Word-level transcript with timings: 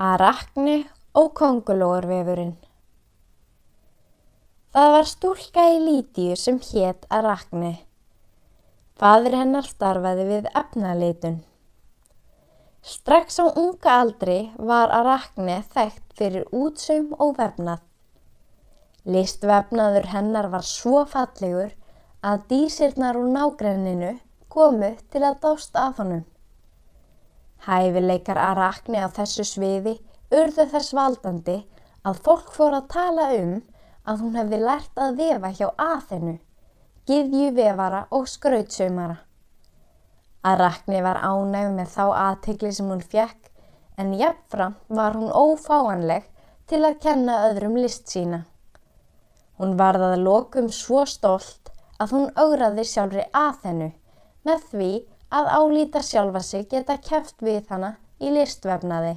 Arakni 0.00 0.86
og 1.12 1.26
kongulóarvefurinn 1.36 2.54
Það 4.72 4.86
var 4.94 5.10
stúlka 5.10 5.64
í 5.74 5.74
Lítíu 5.82 6.38
sem 6.40 6.56
hétt 6.70 7.04
Arakni. 7.12 7.74
Fadir 8.96 9.36
hennar 9.36 9.68
starfaði 9.68 10.24
við 10.30 10.48
efnalitun. 10.62 11.36
Strax 12.94 13.36
á 13.44 13.52
unga 13.52 13.98
aldri 13.98 14.38
var 14.72 14.88
Arakni 15.02 15.58
þekkt 15.76 16.16
fyrir 16.16 16.48
útsaum 16.48 17.12
og 17.20 17.36
vefnað. 17.42 17.84
Listvefnaður 19.04 20.12
hennar 20.16 20.48
var 20.56 20.64
svo 20.64 21.04
fallegur 21.04 21.76
að 22.24 22.48
dísirnar 22.54 23.20
úr 23.20 23.28
nágrenninu 23.36 24.16
komu 24.48 24.94
til 25.12 25.26
að 25.28 25.42
dást 25.44 25.76
af 25.76 26.00
honum. 26.00 26.24
Hæfileikar 27.66 28.38
Arakni 28.40 29.00
á 29.00 29.08
þessu 29.12 29.44
sviði 29.44 29.98
urðu 30.32 30.64
þess 30.70 30.94
valdandi 30.96 31.56
að 32.06 32.20
fólk 32.24 32.52
fór 32.54 32.76
að 32.78 32.86
tala 32.94 33.26
um 33.36 33.56
að 34.08 34.22
hún 34.24 34.38
hefði 34.38 34.60
lært 34.62 35.00
að 35.04 35.18
vefa 35.20 35.50
hjá 35.58 35.66
aðinu, 35.76 36.38
giðju 37.06 37.50
vefara 37.58 38.06
og 38.16 38.28
skrautsaumara. 38.32 39.18
Arakni 40.40 41.02
var 41.04 41.20
ánæg 41.20 41.74
með 41.76 41.92
þá 41.92 42.04
aðtegli 42.24 42.72
sem 42.72 42.88
hún 42.88 43.04
fjekk 43.04 43.50
en 44.00 44.14
jafnfram 44.16 44.78
var 44.88 45.18
hún 45.18 45.28
ófáanleg 45.28 46.24
til 46.70 46.80
að 46.86 47.00
kenna 47.04 47.42
öðrum 47.50 47.76
list 47.76 48.08
sína. 48.08 48.46
Hún 49.60 49.76
varðaði 49.76 50.22
lokum 50.24 50.70
svo 50.72 51.04
stolt 51.04 51.68
að 52.00 52.14
hún 52.16 52.30
augraði 52.40 52.86
sjálfri 52.88 53.26
aðinu 53.36 53.90
með 54.48 54.62
því 54.70 54.92
að 55.30 55.48
álíta 55.54 56.02
sjálfa 56.02 56.42
sig 56.42 56.66
geta 56.70 56.96
kæft 56.98 57.42
við 57.46 57.68
hana 57.70 57.90
í 58.18 58.30
listvefnaði. 58.34 59.14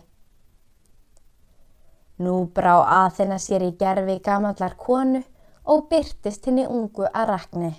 Nú 2.21 2.35
brá 2.53 2.75
aðeina 3.03 3.39
sér 3.41 3.65
í 3.65 3.71
gerfi 3.79 4.19
gamallar 4.25 4.75
konu 4.77 5.23
og 5.65 5.87
byrtist 5.89 6.45
henni 6.45 6.67
ungu 6.69 7.07
að 7.09 7.29
rakni. 7.31 7.71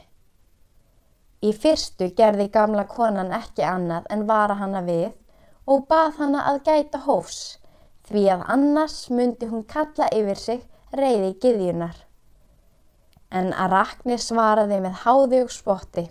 Í 1.46 1.52
fyrstu 1.52 2.08
gerði 2.18 2.48
gamla 2.50 2.86
konan 2.90 3.30
ekki 3.36 3.62
annað 3.68 4.08
en 4.10 4.26
vara 4.26 4.56
hana 4.58 4.82
við 4.82 5.12
og 5.70 5.86
bað 5.88 6.18
hana 6.18 6.42
að 6.50 6.62
gæta 6.66 7.04
hófs 7.06 7.60
því 8.08 8.24
að 8.34 8.44
annars 8.56 8.98
myndi 9.10 9.46
hún 9.52 9.62
kalla 9.68 10.10
yfir 10.12 10.40
sig 10.40 10.66
reyði 10.92 11.30
giðjunar. 11.44 11.94
En 13.30 13.52
að 13.54 13.72
rakni 13.76 14.18
svaraði 14.18 14.82
með 14.82 15.00
háði 15.04 15.42
og 15.44 15.54
spotti 15.54 16.08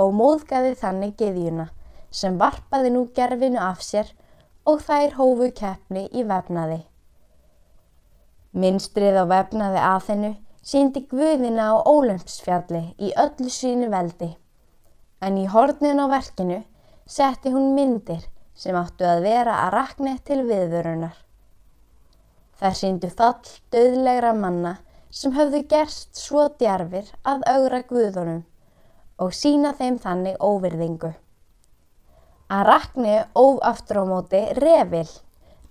og 0.00 0.12
móðgaði 0.16 0.74
þannig 0.80 1.16
geðjuna 1.20 1.68
sem 2.12 2.36
varpaði 2.40 2.92
nú 2.92 3.06
gerfinu 3.16 3.60
af 3.60 3.82
sér 3.84 4.12
og 4.68 4.82
þær 4.86 5.16
hófu 5.18 5.48
keppni 5.56 6.06
í 6.12 6.24
vefnaði. 6.28 6.82
Minstrið 8.52 9.16
á 9.16 9.24
vefnaði 9.30 9.80
að 9.80 10.02
þennu 10.08 10.32
síndi 10.62 11.02
guðina 11.10 11.72
á 11.72 11.74
Ólumpsfjalli 11.88 12.82
í 13.00 13.14
öllu 13.18 13.50
sínu 13.50 13.88
veldi, 13.92 14.28
en 15.24 15.40
í 15.40 15.48
hornin 15.50 16.02
á 16.04 16.06
verkinu 16.12 16.60
setti 17.08 17.50
hún 17.54 17.72
myndir 17.74 18.28
sem 18.54 18.76
áttu 18.76 19.08
að 19.08 19.24
vera 19.26 19.56
að 19.64 19.74
rakna 19.78 20.16
til 20.28 20.42
viðvörunar. 20.46 21.16
Það 22.60 22.78
síndu 22.78 23.10
fall 23.10 23.48
döðlegra 23.74 24.36
manna 24.36 24.76
sem 25.10 25.32
höfðu 25.34 25.64
gerst 25.68 26.14
svo 26.20 26.46
djarfir 26.60 27.08
að 27.26 27.42
augra 27.50 27.82
guðunum 27.88 28.44
og 29.22 29.34
sína 29.36 29.72
þeim 29.78 29.98
þannig 30.02 30.40
óvirðingu. 30.42 31.12
Að 32.52 32.64
rakni 32.68 33.14
óf 33.38 33.60
aftur 33.64 34.02
á 34.02 34.04
móti 34.08 34.42
revil 34.58 35.08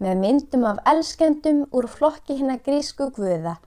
með 0.02 0.21
myndum 0.23 0.63
af 0.66 0.80
elskendum 0.89 1.66
úr 1.77 1.88
flokki 1.91 2.39
hinn 2.39 2.53
að 2.53 2.63
grísku 2.69 3.11
guða, 3.13 3.59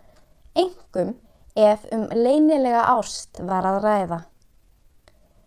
engum 0.58 1.14
ef 1.54 1.84
um 1.94 2.08
leinilega 2.10 2.82
ást 2.96 3.38
var 3.38 3.68
að 3.68 3.80
ræða. 3.84 4.20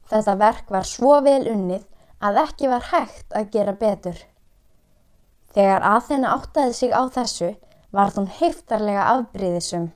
Þetta 0.07 0.35
verk 0.39 0.71
var 0.71 0.87
svo 0.87 1.17
vel 1.25 1.43
unnið 1.51 1.83
að 2.23 2.41
ekki 2.45 2.71
var 2.71 2.87
hægt 2.93 3.35
að 3.35 3.49
gera 3.51 3.75
betur. 3.75 4.17
Þegar 5.51 5.83
Aþena 5.89 6.35
áttaði 6.37 6.73
sig 6.77 6.93
á 6.95 7.03
þessu 7.11 7.51
var 7.91 8.13
hún 8.15 8.29
heiftarlega 8.39 9.09
afbríðisum. 9.15 9.89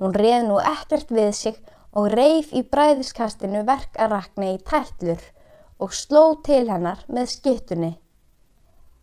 Hún 0.00 0.16
reið 0.16 0.48
nú 0.48 0.58
ekkert 0.60 1.12
við 1.14 1.32
sig 1.36 1.60
og 1.96 2.12
reif 2.14 2.52
í 2.54 2.62
bræðiskastinu 2.62 3.64
verk 3.66 3.96
að 3.98 4.14
rakna 4.14 4.52
í 4.54 4.58
tætlur 4.66 5.22
og 5.80 5.94
sló 5.96 6.24
til 6.46 6.66
hennar 6.70 7.02
með 7.08 7.32
skittunni. 7.34 7.92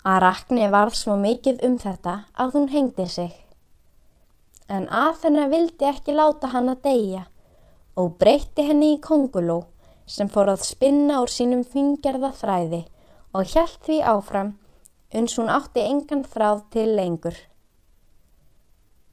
Að 0.08 0.22
rakni 0.24 0.68
varð 0.72 0.96
svo 0.96 1.18
mikið 1.20 1.64
um 1.68 1.76
þetta 1.82 2.14
að 2.40 2.54
hún 2.56 2.70
hengdi 2.72 3.08
sig. 3.12 3.34
En 4.72 4.88
Aþena 4.92 5.48
vildi 5.52 5.88
ekki 5.88 6.16
láta 6.16 6.52
hann 6.54 6.70
að 6.72 6.84
deyja 6.88 7.26
og 7.98 8.16
breytti 8.22 8.68
henni 8.68 8.94
í 8.96 9.02
konguló 9.04 9.64
sem 10.08 10.30
fór 10.32 10.54
að 10.54 10.64
spinna 10.68 11.20
úr 11.24 11.32
sínum 11.32 11.66
fingerða 11.68 12.32
þræði 12.40 12.86
og 13.36 13.52
hjælt 13.52 13.80
því 13.84 14.00
áfram 14.14 14.56
uns 15.18 15.38
hún 15.40 15.52
átti 15.52 15.84
engan 15.84 16.24
þráð 16.28 16.64
til 16.72 16.90
lengur. 16.96 17.38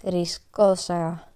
Grísk 0.05 0.45
góðsaga 0.55 1.34